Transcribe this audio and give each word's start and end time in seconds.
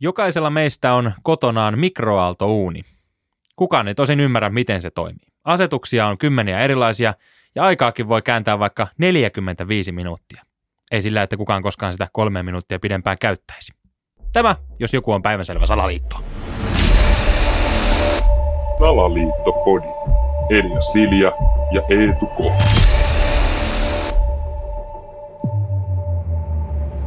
Jokaisella 0.00 0.50
meistä 0.50 0.94
on 0.94 1.12
kotonaan 1.22 1.78
mikroaaltouuni. 1.78 2.82
Kukaan 3.56 3.88
ei 3.88 3.94
tosin 3.94 4.20
ymmärrä, 4.20 4.50
miten 4.50 4.82
se 4.82 4.90
toimii. 4.90 5.28
Asetuksia 5.44 6.06
on 6.06 6.18
kymmeniä 6.18 6.60
erilaisia 6.60 7.14
ja 7.54 7.64
aikaakin 7.64 8.08
voi 8.08 8.22
kääntää 8.22 8.58
vaikka 8.58 8.88
45 8.98 9.92
minuuttia. 9.92 10.42
Ei 10.90 11.02
sillä, 11.02 11.22
että 11.22 11.36
kukaan 11.36 11.62
koskaan 11.62 11.92
sitä 11.92 12.08
kolme 12.12 12.42
minuuttia 12.42 12.78
pidempään 12.78 13.16
käyttäisi. 13.20 13.72
Tämä, 14.32 14.56
jos 14.78 14.94
joku 14.94 15.12
on 15.12 15.22
päivänselvä 15.22 15.66
salaliitto. 15.66 16.16
Salaliittopodi. 18.78 19.86
Elia 20.50 20.80
Silja 20.80 21.32
ja 21.72 21.82
Eetu 21.90 22.26
K. 22.26 22.38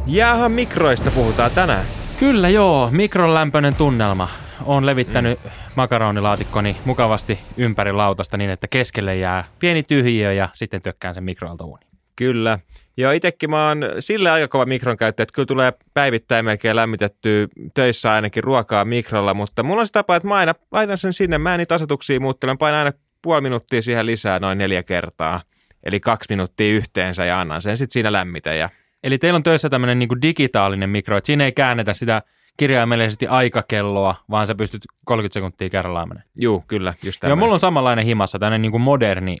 Jaha, 0.06 0.48
mikroista 0.48 1.10
puhutaan 1.10 1.50
tänään. 1.50 1.99
Kyllä 2.20 2.48
joo, 2.48 2.88
mikrolämpöinen 2.92 3.74
tunnelma. 3.74 4.28
on 4.64 4.86
levittänyt 4.86 5.44
mm. 5.44 5.50
makaronilaatikoni 5.76 6.76
mukavasti 6.84 7.38
ympäri 7.56 7.92
lautasta 7.92 8.36
niin, 8.36 8.50
että 8.50 8.68
keskelle 8.68 9.16
jää 9.16 9.44
pieni 9.58 9.82
tyhjiö 9.82 10.32
ja 10.32 10.48
sitten 10.52 10.80
tökkään 10.80 11.14
sen 11.14 11.24
mikroaaltouuni. 11.24 11.86
Kyllä. 12.16 12.58
Ja 12.96 13.12
itsekin 13.12 13.50
mä 13.50 13.68
oon 13.68 13.84
sille 14.00 14.30
aika 14.30 14.48
kova 14.48 14.66
mikron 14.66 14.96
käyttäjä, 14.96 15.22
että 15.22 15.32
kyllä 15.32 15.46
tulee 15.46 15.72
päivittäin 15.94 16.44
melkein 16.44 16.76
lämmitettyä 16.76 17.48
töissä 17.74 18.12
ainakin 18.12 18.44
ruokaa 18.44 18.84
mikrolla, 18.84 19.34
mutta 19.34 19.62
mulla 19.62 19.80
on 19.80 19.86
se 19.86 19.92
tapa, 19.92 20.16
että 20.16 20.28
mä 20.28 20.34
aina 20.34 20.54
laitan 20.72 20.98
sen 20.98 21.12
sinne, 21.12 21.38
mä 21.38 21.54
en 21.54 21.58
niitä 21.58 21.74
asetuksia 21.74 22.20
muuttelen, 22.20 22.58
painan 22.58 22.78
aina 22.78 22.92
puoli 23.22 23.40
minuuttia 23.40 23.82
siihen 23.82 24.06
lisää 24.06 24.38
noin 24.38 24.58
neljä 24.58 24.82
kertaa. 24.82 25.42
Eli 25.84 26.00
kaksi 26.00 26.26
minuuttia 26.30 26.74
yhteensä 26.74 27.24
ja 27.24 27.40
annan 27.40 27.62
sen 27.62 27.76
sitten 27.76 27.92
siinä 27.92 28.12
lämmitä. 28.12 28.54
Ja... 28.54 28.68
Eli 29.04 29.18
teillä 29.18 29.36
on 29.36 29.42
töissä 29.42 29.68
tämmöinen 29.68 29.98
niin 29.98 30.22
digitaalinen 30.22 30.90
mikro, 30.90 31.16
että 31.16 31.26
siinä 31.26 31.44
ei 31.44 31.52
käännetä 31.52 31.92
sitä 31.92 32.22
kirjaimellisesti 32.56 33.26
aikakelloa, 33.26 34.14
vaan 34.30 34.46
sä 34.46 34.54
pystyt 34.54 34.82
30 35.04 35.34
sekuntia 35.34 35.70
kerrallaan 35.70 36.08
menemään. 36.08 36.28
Juu, 36.40 36.64
kyllä, 36.66 36.94
just 37.04 37.22
Joo, 37.22 37.36
mulla 37.36 37.54
on 37.54 37.60
samanlainen 37.60 38.04
himassa, 38.04 38.38
tämmöinen 38.38 38.62
niin 38.62 38.80
moderni 38.80 39.36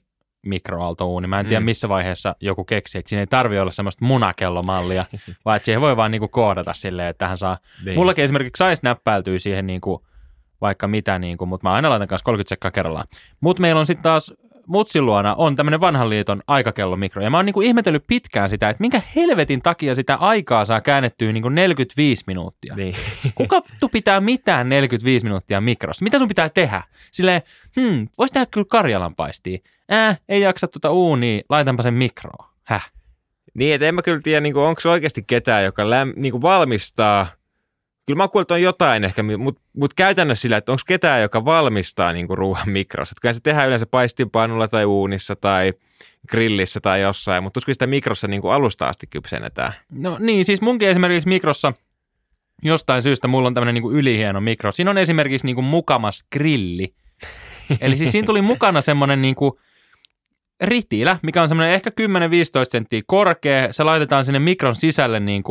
mikroaaltouuni. 0.46 1.26
Mä 1.26 1.40
en 1.40 1.46
tiedä, 1.46 1.60
mm. 1.60 1.64
missä 1.64 1.88
vaiheessa 1.88 2.36
joku 2.40 2.64
keksi, 2.64 2.98
että 2.98 3.08
siinä 3.08 3.20
ei 3.20 3.26
tarvi 3.26 3.58
olla 3.58 3.70
semmoista 3.70 4.04
munakellomallia, 4.04 5.04
vaan 5.44 5.56
että 5.56 5.64
siihen 5.64 5.80
voi 5.80 5.96
vaan 5.96 6.10
niinku 6.10 6.28
koodata 6.28 6.72
silleen, 6.72 7.08
että 7.08 7.28
hän 7.28 7.38
saa... 7.38 7.58
Niin. 7.84 7.94
Mullakin 7.94 8.24
esimerkiksi 8.24 8.58
saisi 8.58 8.82
näppäytyä 8.84 9.38
siihen 9.38 9.66
niinku 9.66 10.06
vaikka 10.60 10.88
mitä, 10.88 11.18
niinku, 11.18 11.46
mutta 11.46 11.68
mä 11.68 11.74
aina 11.74 11.90
laitan 11.90 12.08
kanssa 12.08 12.24
30 12.24 12.48
sekkaa 12.48 12.70
kerrallaan. 12.70 13.06
Mutta 13.40 13.60
meillä 13.60 13.78
on 13.78 13.86
sitten 13.86 14.02
taas 14.02 14.32
mutsin 14.70 15.06
luona 15.06 15.34
on 15.34 15.56
tämmöinen 15.56 15.80
vanhan 15.80 16.10
liiton 16.10 16.42
aikakellomikro. 16.46 17.22
Ja 17.22 17.30
mä 17.30 17.36
oon 17.36 17.46
niinku 17.46 17.60
ihmetellyt 17.60 18.04
pitkään 18.06 18.50
sitä, 18.50 18.70
että 18.70 18.80
minkä 18.80 19.02
helvetin 19.16 19.62
takia 19.62 19.94
sitä 19.94 20.14
aikaa 20.14 20.64
saa 20.64 20.80
käännettyä 20.80 21.32
niinku 21.32 21.48
45 21.48 22.24
minuuttia. 22.26 22.76
Niin. 22.76 22.96
Kuka 23.34 23.62
tu 23.80 23.88
pitää 23.88 24.20
mitään 24.20 24.68
45 24.68 25.24
minuuttia 25.24 25.60
mikrossa? 25.60 26.04
Mitä 26.04 26.18
sun 26.18 26.28
pitää 26.28 26.48
tehdä? 26.48 26.82
Silleen, 27.12 27.42
hmm, 27.80 28.08
vois 28.18 28.32
tehdä 28.32 28.46
kyllä 28.46 28.66
Karjalan 28.70 29.14
paistia. 29.14 29.58
Äh, 29.92 30.20
ei 30.28 30.40
jaksa 30.40 30.68
tuota 30.68 30.90
uunia, 30.90 31.42
laitanpa 31.48 31.82
sen 31.82 31.94
mikroon. 31.94 32.48
Häh? 32.64 32.90
Niin, 33.54 33.74
että 33.74 33.88
en 33.88 33.94
mä 33.94 34.02
kyllä 34.02 34.20
tiedä, 34.22 34.40
niin 34.40 34.56
onko 34.56 34.80
oikeasti 34.90 35.24
ketään, 35.26 35.64
joka 35.64 35.90
läm, 35.90 36.12
niin 36.16 36.42
valmistaa– 36.42 37.26
kyllä 38.06 38.16
mä 38.16 38.28
kuullut 38.28 38.50
on 38.50 38.62
jotain 38.62 39.04
ehkä, 39.04 39.22
mutta 39.22 39.62
mut 39.76 39.94
käytännössä 39.94 40.42
sillä, 40.42 40.56
että 40.56 40.72
onko 40.72 40.82
ketään, 40.86 41.22
joka 41.22 41.44
valmistaa 41.44 42.12
niinku 42.12 42.36
ruoan 42.36 42.70
mikrossa. 42.70 43.12
Että 43.12 43.20
kyllä 43.20 43.32
se 43.32 43.40
tehdään 43.40 43.66
yleensä 43.66 43.86
paistinpainulla 43.86 44.68
tai 44.68 44.84
uunissa 44.84 45.36
tai 45.36 45.72
grillissä 46.28 46.80
tai 46.80 47.02
jossain, 47.02 47.42
mutta 47.42 47.54
tuskin 47.54 47.74
sitä 47.74 47.86
mikrossa 47.86 48.28
niinku 48.28 48.48
alusta 48.48 48.86
asti 48.86 49.06
kypsennetään. 49.06 49.72
No 49.90 50.16
niin, 50.20 50.44
siis 50.44 50.60
munkin 50.60 50.88
esimerkiksi 50.88 51.28
mikrossa 51.28 51.72
jostain 52.62 53.02
syystä 53.02 53.28
mulla 53.28 53.46
on 53.46 53.54
tämmöinen 53.54 53.74
niinku 53.74 53.92
ylihieno 53.92 54.40
mikro. 54.40 54.72
Siinä 54.72 54.90
on 54.90 54.98
esimerkiksi 54.98 55.46
niinku 55.46 55.62
mukamas 55.62 56.24
grilli. 56.32 56.94
Eli 57.80 57.96
siis 57.96 58.12
siinä 58.12 58.26
tuli 58.26 58.42
mukana 58.42 58.80
semmoinen 58.80 59.22
niinku 59.22 59.60
ritilä, 60.60 61.18
mikä 61.22 61.42
on 61.42 61.48
semmoinen 61.48 61.74
ehkä 61.74 61.90
10-15 61.90 61.94
senttiä 62.70 63.02
korkea. 63.06 63.72
Se 63.72 63.84
laitetaan 63.84 64.24
sinne 64.24 64.38
mikron 64.38 64.76
sisälle 64.76 65.20
niin 65.20 65.42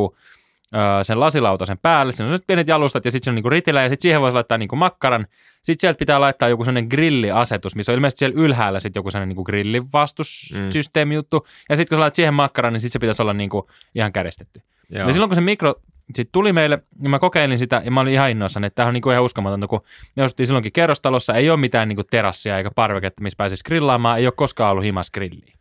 sen 1.04 1.20
lasilautasen 1.20 1.78
päälle. 1.78 2.12
Siinä 2.12 2.34
on 2.34 2.40
pienet 2.48 2.68
jalustat 2.68 3.06
ja 3.06 3.12
sitten 3.12 3.26
se 3.26 3.32
on 3.32 3.36
niinku 3.36 3.50
ritilä 3.50 3.84
ja 3.84 3.90
sitten 3.90 4.02
siihen 4.02 4.22
voisi 4.22 4.36
laittaa 4.36 4.58
niinku 4.58 4.76
makkaran. 4.76 5.28
Sitten 5.62 5.82
sieltä 5.82 5.98
pitää 5.98 6.22
laittaa 6.22 6.50
joku 6.50 6.64
sellainen 6.64 6.90
grilliasetus, 6.90 7.76
missä 7.76 7.92
on 7.92 7.94
ilmeisesti 7.94 8.20
siellä 8.20 8.42
ylhäällä 8.42 8.80
sitten 8.80 9.00
joku 9.00 9.12
sellainen 9.12 9.30
niinku 9.30 9.44
grillivastussysteemi 9.44 11.16
juttu. 11.16 11.48
Ja 11.70 11.76
sitten 11.76 11.90
kun 11.90 11.96
sä 11.96 12.00
laitat 12.00 12.16
siihen 12.16 12.34
makkaran, 12.34 12.74
niin 12.74 12.82
sitten 12.82 12.94
se 12.94 13.00
pitäisi 13.00 13.22
olla 13.22 13.34
niinku 13.34 13.70
ihan 13.96 14.14
käristetty. 14.14 14.62
Joo. 14.90 15.08
Ja 15.08 15.12
silloin 15.12 15.30
kun 15.30 15.36
se 15.36 15.42
mikro 15.42 15.76
sitten 16.16 16.32
tuli 16.32 16.54
meille, 16.54 16.80
niin 17.02 17.12
mä 17.12 17.20
kokeilin 17.20 17.58
sitä 17.58 17.82
ja 17.86 17.92
mä 17.92 18.00
olin 18.02 18.14
ihan 18.14 18.30
innoissani, 18.30 18.68
että 18.68 18.76
tämä 18.76 18.88
on 18.88 18.94
niinku 18.94 19.12
ihan 19.12 19.24
uskomatonta, 19.24 19.68
kun 19.68 19.82
me 20.16 20.24
osuttiin 20.24 20.48
silloinkin 20.48 20.72
kerrostalossa, 20.72 21.34
ei 21.34 21.50
ole 21.50 21.60
mitään 21.60 21.88
niinku 21.88 22.04
terassia 22.04 22.58
eikä 22.58 22.72
parveketta, 22.76 23.24
missä 23.24 23.38
pääsisi 23.38 23.64
grillaamaan, 23.64 24.20
ei 24.20 24.28
ole 24.28 24.34
koskaan 24.38 24.72
ollut 24.72 24.84
himas 24.84 25.12
grilliä. 25.12 25.59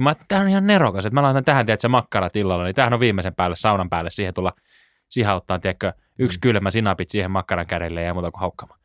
Niin 0.00 0.04
mä 0.04 0.16
tämä 0.28 0.40
on 0.40 0.48
ihan 0.48 0.66
nerokas, 0.66 1.06
että 1.06 1.14
mä 1.14 1.22
laitan 1.22 1.44
tähän, 1.44 1.66
tiedätkö, 1.66 1.88
makkarat 1.88 2.36
illalla, 2.36 2.64
niin 2.64 2.74
tämähän 2.74 2.94
on 2.94 3.00
viimeisen 3.00 3.34
päälle, 3.34 3.56
saunan 3.56 3.90
päälle, 3.90 4.10
siihen 4.10 4.34
tulla 4.34 4.52
sihauttaa, 5.08 5.58
tiedätkö, 5.58 5.92
yksi 6.18 6.38
mm. 6.38 6.40
kylmä 6.40 6.70
sinapit 6.70 7.10
siihen 7.10 7.30
makkaran 7.30 7.66
kädelle 7.66 8.02
ja 8.02 8.14
muuta 8.14 8.30
kuin 8.30 8.40
haukkama. 8.40 8.79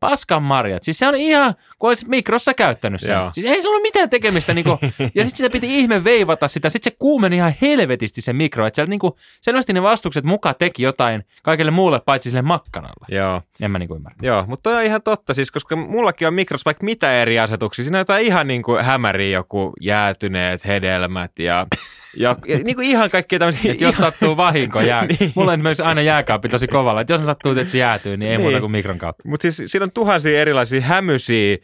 Paskan 0.00 0.42
marjat. 0.42 0.82
Siis 0.82 0.98
se 0.98 1.08
on 1.08 1.14
ihan, 1.14 1.54
kun 1.78 1.90
olisi 1.90 2.08
mikrossa 2.08 2.54
käyttänyt 2.54 3.00
sen. 3.00 3.14
Joo. 3.14 3.32
Siis 3.32 3.46
ei 3.46 3.62
se 3.62 3.68
ollut 3.68 3.82
mitään 3.82 4.10
tekemistä. 4.10 4.54
Niin 4.54 4.64
kuin, 4.64 4.78
ja 5.14 5.24
sitten 5.24 5.36
sitä 5.36 5.50
piti 5.50 5.78
ihme 5.78 6.04
veivata 6.04 6.48
sitä. 6.48 6.68
Sitten 6.68 6.92
se 6.92 6.96
kuumeni 7.00 7.36
ihan 7.36 7.54
helvetisti 7.62 8.20
se 8.20 8.32
mikro. 8.32 8.66
Että 8.66 8.74
sieltä 8.76 8.90
niin 8.90 8.98
kuin, 8.98 9.12
selvästi 9.40 9.72
ne 9.72 9.82
vastukset 9.82 10.24
mukaan 10.24 10.54
teki 10.58 10.82
jotain 10.82 11.24
kaikille 11.42 11.70
muulle 11.70 12.00
paitsi 12.00 12.30
sille 12.30 12.42
makkaralle. 12.42 13.06
Joo. 13.08 13.42
En 13.60 13.70
mä 13.70 13.78
niin 13.78 13.88
kuin 13.88 13.96
ymmärrä. 13.96 14.18
Joo, 14.22 14.44
mutta 14.46 14.70
toi 14.70 14.76
on 14.78 14.84
ihan 14.84 15.02
totta 15.02 15.34
siis, 15.34 15.50
koska 15.50 15.76
mullakin 15.76 16.28
on 16.28 16.34
mikrossa 16.34 16.64
vaikka 16.64 16.84
mitä 16.84 17.22
eri 17.22 17.38
asetuksia. 17.38 17.84
Siinä 17.84 17.98
on 17.98 18.00
jotain 18.00 18.26
ihan 18.26 18.46
niin 18.46 18.62
kuin 18.62 18.84
hämäriä 18.84 19.38
joku 19.38 19.72
jäätyneet 19.80 20.66
hedelmät 20.66 21.38
ja 21.38 21.66
ja, 22.16 22.36
ja 22.48 22.58
niin 22.58 22.76
kuin 22.76 22.88
ihan 22.88 23.10
kaikkea 23.10 23.38
tämmöisiä. 23.38 23.72
Että 23.72 23.84
jos 23.84 23.96
sattuu 23.96 24.36
vahinko 24.36 24.80
jää. 24.80 25.06
niin. 25.20 25.32
Mulla 25.34 25.52
on 25.52 25.60
myös 25.60 25.80
aina 25.80 26.00
jääkaappi 26.00 26.48
tosi 26.48 26.68
kovalla. 26.68 27.00
Että 27.00 27.12
jos 27.12 27.26
sattuu, 27.26 27.52
että 27.52 27.72
se 27.72 27.78
jäätyy, 27.78 28.16
niin 28.16 28.30
ei 28.30 28.36
niin. 28.36 28.44
muuta 28.44 28.60
kuin 28.60 28.72
mikron 28.72 28.98
kautta. 28.98 29.28
Mutta 29.28 29.50
siis 29.50 29.70
siinä 29.72 29.84
on 29.84 29.92
tuhansia 29.92 30.40
erilaisia 30.40 30.80
hämysiä 30.80 31.56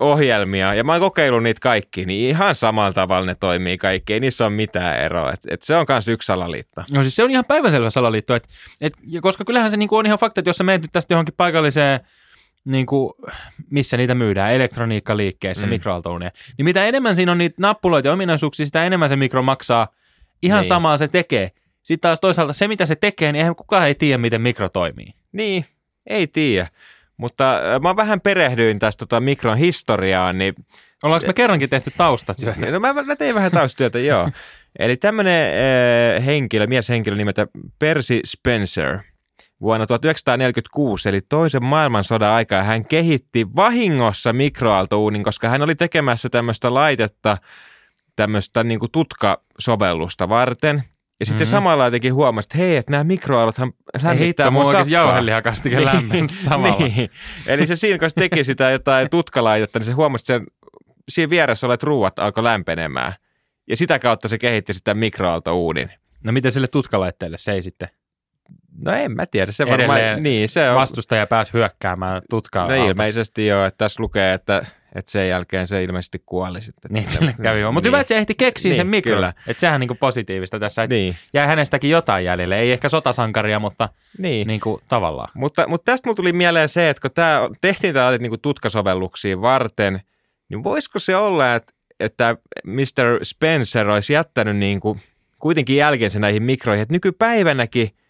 ohjelmia, 0.00 0.74
ja 0.74 0.84
mä 0.84 0.92
oon 0.92 1.00
kokeillut 1.00 1.42
niitä 1.42 1.60
kaikki, 1.60 2.04
niin 2.04 2.28
ihan 2.28 2.54
samalla 2.54 2.92
tavalla 2.92 3.26
ne 3.26 3.34
toimii 3.34 3.78
kaikki, 3.78 4.14
ei 4.14 4.20
niissä 4.20 4.44
ole 4.44 4.52
mitään 4.52 4.98
eroa, 4.98 5.32
et, 5.32 5.40
et 5.50 5.62
se 5.62 5.76
on 5.76 5.86
myös 5.88 6.08
yksi 6.08 6.26
salaliitto. 6.26 6.82
No 6.92 7.02
siis 7.02 7.16
se 7.16 7.24
on 7.24 7.30
ihan 7.30 7.44
päiväselvä 7.48 7.90
salaliitto, 7.90 8.34
et, 8.34 8.48
et, 8.80 8.92
koska 9.20 9.44
kyllähän 9.44 9.70
se 9.70 9.76
niinku 9.76 9.96
on 9.96 10.06
ihan 10.06 10.18
fakta, 10.18 10.40
että 10.40 10.48
jos 10.48 10.56
sä 10.56 10.64
menet 10.64 10.82
nyt 10.82 10.92
tästä 10.92 11.14
johonkin 11.14 11.34
paikalliseen 11.36 12.00
niin 12.64 12.86
kuin, 12.86 13.12
missä 13.70 13.96
niitä 13.96 14.14
myydään, 14.14 14.52
elektroniikkaliikkeessä, 14.52 15.66
mm. 15.66 15.70
mikroaaltouneja, 15.70 16.30
niin 16.58 16.64
mitä 16.64 16.86
enemmän 16.86 17.16
siinä 17.16 17.32
on 17.32 17.38
niitä 17.38 17.56
nappuloita 17.58 18.08
ja 18.08 18.12
ominaisuuksia, 18.12 18.66
sitä 18.66 18.84
enemmän 18.84 19.08
se 19.08 19.16
mikro 19.16 19.42
maksaa. 19.42 19.88
Ihan 20.42 20.60
niin. 20.60 20.68
samaa 20.68 20.96
se 20.96 21.08
tekee. 21.08 21.50
Sitten 21.82 22.08
taas 22.08 22.20
toisaalta 22.20 22.52
se, 22.52 22.68
mitä 22.68 22.86
se 22.86 22.96
tekee, 22.96 23.32
niin 23.32 23.40
eihän 23.40 23.56
kukaan 23.56 23.86
ei 23.86 23.94
tiedä, 23.94 24.18
miten 24.18 24.40
mikro 24.40 24.68
toimii. 24.68 25.14
Niin, 25.32 25.64
ei 26.06 26.26
tiedä. 26.26 26.68
Mutta 27.16 27.60
mä 27.82 27.96
vähän 27.96 28.20
perehdyin 28.20 28.78
tästä 28.78 28.98
tota 28.98 29.20
mikron 29.20 29.58
historiaan, 29.58 30.38
niin... 30.38 30.54
Ollaanko 31.02 31.26
me 31.26 31.32
kerrankin 31.32 31.70
tehty 31.70 31.92
taustatyötä? 31.96 32.70
No 32.70 32.80
mä, 32.80 32.92
mä 32.92 33.16
tein 33.16 33.34
vähän 33.34 33.50
taustatyötä, 33.50 33.98
joo. 34.12 34.30
Eli 34.78 34.96
tämmöinen 34.96 35.52
äh, 35.54 36.26
henkilö, 36.26 36.66
mieshenkilö 36.66 37.16
nimeltä 37.16 37.46
Percy 37.78 38.20
Spencer– 38.24 38.98
Vuonna 39.62 39.86
1946, 39.86 41.08
eli 41.08 41.20
toisen 41.20 41.64
maailmansodan 41.64 42.30
aikaa, 42.30 42.62
hän 42.62 42.84
kehitti 42.84 43.46
vahingossa 43.56 44.32
mikroaaltouunin, 44.32 45.24
koska 45.24 45.48
hän 45.48 45.62
oli 45.62 45.74
tekemässä 45.74 46.28
tämmöistä 46.28 46.74
laitetta, 46.74 47.36
tämmöistä 48.16 48.64
niin 48.64 48.80
kuin 48.80 48.92
tutkasovellusta 48.92 50.28
varten. 50.28 50.84
Ja 51.20 51.26
sitten 51.26 51.44
mm-hmm. 51.44 51.50
samalla 51.50 51.84
jotenkin 51.84 52.14
huomasi, 52.14 52.46
että 52.46 52.58
hei, 52.58 52.76
että 52.76 52.90
nämä 52.90 53.04
mikroaalothan 53.04 53.72
lämmittää 54.02 54.50
mun 54.50 54.64
safkaa. 54.64 54.84
jauhelihakastike 54.88 55.76
niin, 56.12 56.28
samalla. 56.48 56.86
niin. 56.86 57.10
Eli 57.46 57.66
se 57.66 57.76
siinä, 57.76 57.98
kun 57.98 58.10
se 58.10 58.14
teki 58.14 58.44
sitä 58.44 58.70
jotain 58.70 59.10
tutkalaitetta, 59.10 59.78
niin 59.78 59.86
se 59.86 59.92
huomasi, 59.92 60.22
että 60.22 60.32
sen, 60.32 60.46
siinä 61.08 61.30
vieressä 61.30 61.66
olet 61.66 61.82
ruuat 61.82 62.18
alkoi 62.18 62.44
lämpenemään. 62.44 63.12
Ja 63.68 63.76
sitä 63.76 63.98
kautta 63.98 64.28
se 64.28 64.38
kehitti 64.38 64.74
sitä 64.74 64.94
mikroaaltouunin. 64.94 65.90
No 66.24 66.32
miten 66.32 66.52
sille 66.52 66.68
tutkalaitteelle 66.68 67.38
se 67.38 67.52
ei 67.52 67.62
sitten? 67.62 67.88
No 68.86 68.92
en 68.92 69.12
mä 69.12 69.26
tiedä. 69.26 69.52
Se 69.52 69.66
varmaan, 69.66 70.00
niin, 70.20 70.48
se 70.48 70.70
on, 70.70 70.76
vastustaja 70.76 71.26
pääsi 71.26 71.52
hyökkäämään 71.52 72.22
tutkaa. 72.30 72.68
No 72.68 72.86
ilmeisesti 72.86 73.46
joo, 73.46 73.64
että 73.64 73.78
tässä 73.78 74.02
lukee, 74.02 74.32
että, 74.34 74.66
että 74.94 75.12
sen 75.12 75.28
jälkeen 75.28 75.66
se 75.66 75.82
ilmeisesti 75.82 76.22
kuoli 76.26 76.62
sitten. 76.62 76.90
Niin, 76.90 77.10
sille 77.10 77.34
kävi 77.42 77.60
joo. 77.60 77.72
Mutta 77.72 77.86
niin. 77.86 77.92
hyvä, 77.92 78.00
että 78.00 78.08
se 78.08 78.18
ehti 78.18 78.34
keksiä 78.34 78.70
niin, 78.70 78.76
sen 78.76 78.86
mikron. 78.86 79.16
Kyllä. 79.16 79.32
Että 79.46 79.60
sehän 79.60 79.74
on 79.74 79.80
niin 79.88 79.98
positiivista 79.98 80.58
tässä. 80.58 80.82
Että 80.82 80.96
niin. 80.96 81.16
Jäi 81.34 81.46
hänestäkin 81.46 81.90
jotain 81.90 82.24
jäljelle. 82.24 82.58
Ei 82.58 82.72
ehkä 82.72 82.88
sotasankaria, 82.88 83.58
mutta 83.58 83.88
niin. 84.18 84.46
Niin 84.46 84.60
kuin 84.60 84.82
tavallaan. 84.88 85.30
Mutta, 85.34 85.68
mutta 85.68 85.92
tästä 85.92 86.08
mulla 86.08 86.16
tuli 86.16 86.32
mieleen 86.32 86.68
se, 86.68 86.90
että 86.90 87.00
kun 87.00 87.10
tämä 87.14 87.48
tehtiin 87.60 87.94
tämä 87.94 88.18
niin 88.18 88.40
tutkasovelluksiin 88.42 89.40
varten, 89.42 90.00
niin 90.48 90.64
voisiko 90.64 90.98
se 90.98 91.16
olla, 91.16 91.54
että, 91.54 91.72
että 92.00 92.36
Mr. 92.64 93.18
Spencer 93.22 93.88
olisi 93.88 94.12
jättänyt 94.12 94.56
niin 94.56 94.80
kuin 94.80 95.00
kuitenkin 95.38 95.76
jälkeensä 95.76 96.18
näihin 96.18 96.42
mikroihin, 96.42 96.82
että 96.82 96.94
nykypäivänäkin– 96.94 97.90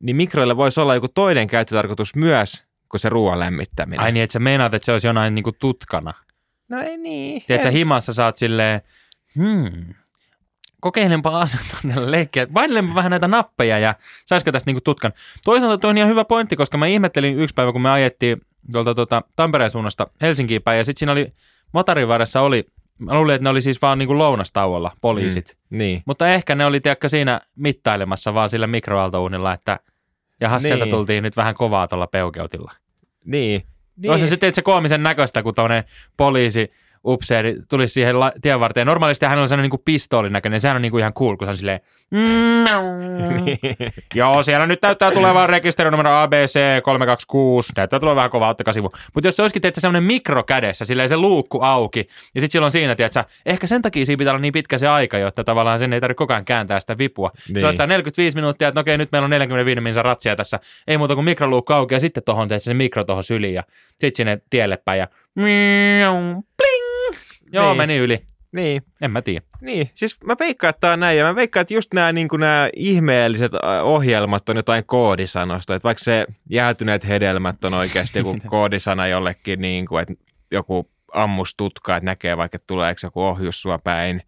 niin 0.00 0.16
mikroilla 0.16 0.56
voisi 0.56 0.80
olla 0.80 0.94
joku 0.94 1.08
toinen 1.08 1.46
käyttötarkoitus 1.46 2.14
myös 2.14 2.64
kuin 2.88 3.00
se 3.00 3.08
ruoan 3.08 3.40
lämmittäminen. 3.40 4.00
Ai 4.00 4.12
niin, 4.12 4.24
että 4.24 4.32
sä 4.32 4.38
meinaat, 4.38 4.74
että 4.74 4.86
se 4.86 4.92
olisi 4.92 5.06
jonain 5.06 5.34
niinku 5.34 5.52
tutkana. 5.52 6.14
No 6.68 6.82
ei 6.82 6.96
niin. 6.96 7.42
Tiedätkö, 7.46 7.70
himassa 7.70 8.24
oot 8.24 8.36
silleen, 8.36 8.80
hmm, 9.36 9.94
kokeilenpa 10.80 11.40
asentaa 11.40 11.78
tällä 11.94 12.10
leikkiä. 12.10 12.46
Painelemme 12.46 12.94
vähän 12.94 13.10
näitä 13.10 13.28
nappeja 13.28 13.78
ja 13.78 13.94
saisiko 14.26 14.52
tästä 14.52 14.68
niinku 14.68 14.80
tutkan. 14.80 15.12
Toisaalta 15.44 15.78
tuo 15.78 15.90
on 15.90 15.98
ihan 15.98 16.10
hyvä 16.10 16.24
pointti, 16.24 16.56
koska 16.56 16.78
mä 16.78 16.86
ihmettelin 16.86 17.38
yksi 17.38 17.54
päivä, 17.54 17.72
kun 17.72 17.82
me 17.82 17.90
ajettiin 17.90 18.40
tuolta 18.72 18.94
tuota, 18.94 19.22
Tampereen 19.36 19.70
suunnasta 19.70 20.06
Helsinkiin 20.20 20.62
päin 20.62 20.78
ja 20.78 20.84
sitten 20.84 20.98
siinä 20.98 21.12
oli, 21.12 21.32
varressa 22.08 22.40
oli, 22.40 22.66
mä 22.98 23.14
luulin, 23.14 23.34
että 23.34 23.42
ne 23.42 23.50
oli 23.50 23.62
siis 23.62 23.82
vaan 23.82 23.98
niinku 23.98 24.18
lounastauolla, 24.18 24.90
poliisit. 25.00 25.56
Mm, 25.70 25.78
niin. 25.78 26.02
Mutta 26.06 26.28
ehkä 26.28 26.54
ne 26.54 26.66
oli 26.66 26.80
tiedätkö, 26.80 27.08
siinä 27.08 27.40
mittailemassa 27.56 28.34
vaan 28.34 28.48
sillä 28.48 28.66
mikroaaltouunilla, 28.66 29.52
että 29.52 29.80
jaha, 30.40 30.56
Niin. 30.56 30.62
sieltä 30.62 30.86
tultiin 30.86 31.22
nyt 31.22 31.36
vähän 31.36 31.54
kovaa 31.54 31.88
tuolla 31.88 32.06
peukeutilla. 32.06 32.72
Niin. 33.24 33.62
Niin. 33.96 34.10
On 34.12 34.18
se 34.18 34.28
sitten 34.28 34.54
se 34.54 34.62
koomisen 34.62 35.02
näköistä, 35.02 35.42
kun 35.42 35.54
tuonne 35.54 35.84
poliisi 36.16 36.72
upseeri 37.06 37.56
tulisi 37.70 37.94
siihen 37.94 38.20
la- 38.20 38.32
tien 38.42 38.60
varteen. 38.60 38.86
Normaalisti 38.86 39.26
hän 39.26 39.38
on 39.38 39.48
sellainen 39.48 39.70
niin 39.70 39.82
pistoolin 39.84 40.32
näköinen, 40.32 40.60
sehän 40.60 40.76
on 40.76 40.82
niin 40.82 40.92
kuin 40.92 41.00
ihan 41.00 41.14
cool, 41.14 41.36
kun 41.36 41.46
se 41.46 41.50
on 41.50 41.56
silleen, 41.56 41.80
joo, 44.14 44.42
siellä 44.42 44.66
nyt 44.66 44.78
näyttää 44.82 45.10
tulevan 45.10 45.48
rekisterinumero 45.48 46.14
ABC 46.14 46.82
326, 46.82 47.72
näyttää 47.76 48.00
tulevan 48.00 48.16
vähän 48.16 48.30
kovaa, 48.30 48.48
ottakaa 48.48 48.74
sivu. 48.74 48.90
Mutta 49.14 49.28
jos 49.28 49.36
se 49.36 49.42
olisikin 49.42 49.62
teet 49.62 49.74
semmoinen 49.74 50.02
mikro 50.02 50.42
kädessä, 50.42 50.84
silleen 50.84 51.08
se 51.08 51.16
luukku 51.16 51.62
auki, 51.62 52.00
ja 52.34 52.40
sitten 52.40 52.52
silloin 52.52 52.72
siinä, 52.72 52.94
tiedätkö, 52.94 53.24
ehkä 53.46 53.66
sen 53.66 53.82
takia 53.82 54.06
siinä 54.06 54.18
pitää 54.18 54.32
olla 54.32 54.40
niin 54.40 54.52
pitkä 54.52 54.78
se 54.78 54.88
aika, 54.88 55.18
jotta 55.18 55.44
tavallaan 55.44 55.78
sen 55.78 55.92
ei 55.92 56.00
tarvitse 56.00 56.18
koko 56.18 56.32
ajan 56.32 56.44
kääntää 56.44 56.80
sitä 56.80 56.98
vipua. 56.98 57.30
Niin. 57.48 57.60
Se 57.60 57.66
laittaa 57.66 57.86
45 57.86 58.36
minuuttia, 58.36 58.68
että 58.68 58.78
no 58.78 58.80
okei, 58.80 58.98
nyt 58.98 59.12
meillä 59.12 59.24
on 59.24 59.30
45 59.30 59.80
minuutin 59.80 60.04
ratsia 60.04 60.36
tässä, 60.36 60.60
ei 60.86 60.98
muuta 60.98 61.14
kuin 61.14 61.24
mikroluukku 61.24 61.72
auki, 61.72 61.94
ja 61.94 62.00
sitten 62.00 62.22
tohon 62.22 62.48
teet 62.48 62.62
se 62.62 62.74
mikro 62.74 63.04
tohon 63.04 63.24
syliin, 63.24 63.54
ja 63.54 63.62
sitten 63.90 64.16
sinne 64.16 64.40
tielle 64.50 64.76
päin, 64.76 64.98
ja 64.98 65.08
pling! 66.56 66.93
Joo, 67.54 67.66
Niin. 67.68 67.76
meni 67.76 67.96
yli. 67.96 68.22
niin. 68.52 68.82
En 69.00 69.10
mä 69.10 69.22
tiedä. 69.22 69.46
Niin, 69.60 69.90
siis 69.94 70.22
mä 70.24 70.36
veikkaan, 70.38 70.68
että 70.70 70.80
tää 70.80 70.92
on 70.92 71.00
näin, 71.00 71.18
ja 71.18 71.24
mä 71.24 71.34
veikkaan, 71.36 71.62
että 71.62 71.74
just 71.74 71.94
nämä 71.94 72.12
niin 72.12 72.28
nämä 72.38 72.68
ihmeelliset 72.76 73.52
ohjelmat 73.82 74.48
on 74.48 74.56
jotain 74.56 74.84
koodisanosta, 74.86 75.74
että 75.74 75.86
vaikka 75.86 76.04
se 76.04 76.26
jäätyneet 76.50 77.08
hedelmät 77.08 77.64
on 77.64 77.74
oikeasti 77.74 78.18
joku 78.18 78.36
koodisana 78.46 79.06
jollekin, 79.06 79.60
niin 79.60 79.86
kuin, 79.86 80.02
että 80.02 80.14
joku 80.50 80.90
ammus 81.14 81.54
tutkaa, 81.54 81.96
että 81.96 82.04
näkee 82.04 82.36
vaikka, 82.36 82.56
että 82.56 82.66
tuleeko 82.66 83.00
joku 83.02 83.22
ohjus 83.22 83.62
sua 83.62 83.78
päin, 83.78 84.22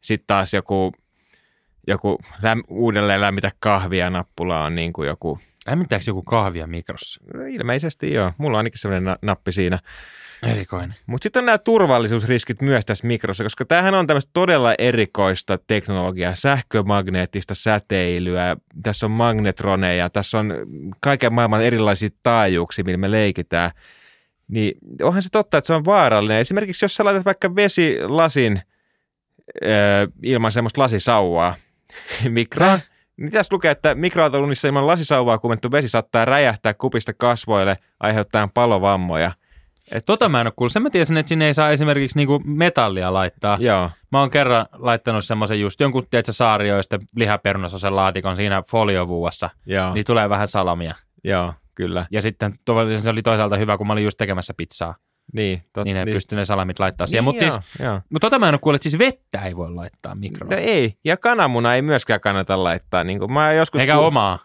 sitten 0.00 0.26
taas 0.26 0.54
joku, 0.54 0.92
joku 1.86 2.18
läm, 2.42 2.62
uudelleen 2.68 3.20
lämmitä 3.20 3.50
kahvia 3.60 4.10
nappula 4.10 4.64
on 4.64 4.74
niin 4.74 4.92
kuin 4.92 5.08
joku, 5.08 5.38
Lämmittääkö 5.66 6.04
joku 6.06 6.22
kahvia 6.22 6.66
mikrossa? 6.66 7.20
no 7.34 7.44
ilmeisesti 7.44 8.12
joo, 8.12 8.32
mulla 8.38 8.56
on 8.56 8.58
ainakin 8.58 8.78
sellainen 8.78 9.04
na- 9.04 9.18
nappi 9.22 9.52
siinä. 9.52 9.78
Erikoinen. 10.42 10.94
Mutta 11.06 11.22
sitten 11.22 11.40
on 11.40 11.46
nämä 11.46 11.58
turvallisuusriskit 11.58 12.62
myös 12.62 12.84
tässä 12.86 13.06
mikrossa, 13.06 13.44
koska 13.44 13.64
tämähän 13.64 13.94
on 13.94 14.06
tämmöistä 14.06 14.30
todella 14.32 14.74
erikoista 14.78 15.58
teknologiaa, 15.66 16.34
sähkömagneettista 16.34 17.54
säteilyä, 17.54 18.56
tässä 18.82 19.06
on 19.06 19.10
magnetroneja, 19.10 20.10
tässä 20.10 20.38
on 20.38 20.54
kaiken 21.00 21.32
maailman 21.32 21.62
erilaisia 21.62 22.10
taajuuksia, 22.22 22.84
millä 22.84 22.96
me 22.98 23.10
leikitään. 23.10 23.70
Niin 24.48 24.78
onhan 25.02 25.22
se 25.22 25.28
totta, 25.32 25.58
että 25.58 25.66
se 25.66 25.74
on 25.74 25.84
vaarallinen. 25.84 26.38
Esimerkiksi 26.38 26.84
jos 26.84 26.94
sä 26.94 27.04
laitat 27.04 27.24
vaikka 27.24 27.54
vesilasin 27.54 28.62
ö, 29.64 29.68
ilman 30.22 30.52
semmoista 30.52 30.80
lasisauvaa 30.80 31.54
mikroon? 32.28 32.80
Niin 33.22 33.32
tässä 33.32 33.54
lukee, 33.54 33.70
että 33.70 33.94
mikroaaltolunnissa 33.94 34.68
ilman 34.68 34.86
lasisauvaa 34.86 35.38
kuumentu 35.38 35.70
vesi 35.70 35.88
saattaa 35.88 36.24
räjähtää 36.24 36.74
kupista 36.74 37.12
kasvoille 37.12 37.76
aiheuttaen 38.00 38.50
palovammoja. 38.50 39.32
Tota 40.06 40.28
mä 40.28 40.40
en 40.40 40.46
ole 40.46 40.52
kuullut. 40.56 40.72
Sen 40.72 40.82
mä 40.82 40.90
tiesin, 40.90 41.16
että 41.16 41.28
sinne 41.28 41.46
ei 41.46 41.54
saa 41.54 41.70
esimerkiksi 41.70 42.18
niinku 42.18 42.42
metallia 42.44 43.14
laittaa. 43.14 43.56
Joo. 43.60 43.90
Mä 44.12 44.20
oon 44.20 44.30
kerran 44.30 44.66
laittanut 44.72 45.24
semmoisen 45.24 45.60
just 45.60 45.80
jonkun, 45.80 46.04
tiedätkö, 46.10 46.32
saario, 46.32 46.76
lihaperunasosen 47.16 47.96
laatikon 47.96 48.36
siinä 48.36 48.62
foliovuuassa, 48.70 49.50
Joo, 49.66 49.94
niin 49.94 50.06
tulee 50.06 50.28
vähän 50.28 50.48
salamia. 50.48 50.94
joo, 51.24 51.54
kyllä. 51.74 52.06
Ja 52.10 52.22
sitten 52.22 52.52
se 53.02 53.10
oli 53.10 53.22
toisaalta 53.22 53.56
hyvä, 53.56 53.78
kun 53.78 53.86
mä 53.86 53.92
olin 53.92 54.04
just 54.04 54.18
tekemässä 54.18 54.54
pizzaa, 54.56 54.94
Niin, 55.32 55.62
tot, 55.72 55.84
niin 55.84 55.94
ne 55.94 56.04
niin, 56.04 56.14
pystyi 56.14 56.36
ne 56.36 56.44
salamit 56.44 56.78
laittaa 56.78 57.06
siihen. 57.06 57.24
niin, 57.24 57.34
Mutta 57.44 57.50
siis, 57.50 58.02
mut 58.10 58.20
tota 58.20 58.38
mä 58.38 58.48
en 58.48 58.54
ole 58.54 58.58
kuullut, 58.58 58.76
että 58.78 58.90
siis 58.90 58.98
vettä 58.98 59.38
ei 59.38 59.56
voi 59.56 59.70
laittaa 59.70 60.14
mikroon. 60.14 60.50
No 60.50 60.56
ei, 60.56 60.94
ja 61.04 61.16
kananmuna 61.16 61.74
ei 61.74 61.82
myöskään 61.82 62.20
kannata 62.20 62.64
laittaa. 62.64 63.04
Niin 63.04 63.18
kuin 63.18 63.32
mä 63.32 63.52
joskus 63.52 63.80
Eikä 63.80 63.94
ku- 63.94 64.00
omaa. 64.02 64.38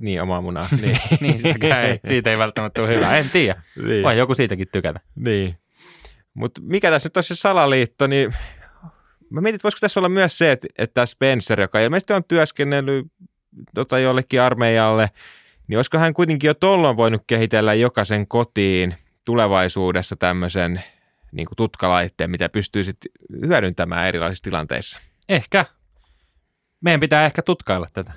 Niin, 0.00 0.22
omaa 0.22 0.40
munaa. 0.40 0.68
Niin, 0.82 0.98
niin, 1.20 1.38
sitäkään 1.38 1.84
ei, 1.84 2.00
siitä 2.08 2.30
ei 2.30 2.38
välttämättä 2.38 2.82
ole 2.82 2.94
hyvä. 2.96 3.16
En 3.18 3.30
tiedä. 3.32 3.62
niin, 3.86 4.02
Voi 4.02 4.18
joku 4.18 4.34
siitäkin 4.34 4.68
tykätä. 4.72 5.00
niin. 5.16 5.56
Mutta 6.34 6.60
mikä 6.64 6.90
tässä 6.90 7.06
nyt 7.06 7.16
on 7.16 7.22
se 7.22 7.34
salaliitto, 7.34 8.06
niin 8.06 8.34
mä 9.30 9.40
mietin, 9.40 9.54
että 9.54 9.62
voisiko 9.62 9.78
tässä 9.80 10.00
olla 10.00 10.08
myös 10.08 10.38
se, 10.38 10.52
että, 10.52 10.68
että 10.78 10.94
tämä 10.94 11.06
Spencer, 11.06 11.60
joka 11.60 11.80
ilmeisesti 11.80 12.12
on 12.12 12.24
työskennellyt 12.24 13.06
tota, 13.74 13.98
jollekin 13.98 14.42
armeijalle, 14.42 15.10
niin 15.68 15.78
olisiko 15.78 15.98
hän 15.98 16.14
kuitenkin 16.14 16.48
jo 16.48 16.54
tollon 16.54 16.96
voinut 16.96 17.22
kehitellä 17.26 17.74
jokaisen 17.74 18.28
kotiin 18.28 18.94
tulevaisuudessa 19.24 20.16
tämmöisen 20.16 20.82
niin 21.32 21.46
kuin 21.46 21.56
tutkalaitteen, 21.56 22.30
mitä 22.30 22.48
pystyy 22.48 22.84
sitten 22.84 23.10
hyödyntämään 23.46 24.08
erilaisissa 24.08 24.44
tilanteissa. 24.44 25.00
Ehkä. 25.28 25.64
Meidän 26.80 27.00
pitää 27.00 27.24
ehkä 27.24 27.42
tutkailla 27.42 27.88
tätä. 27.92 28.12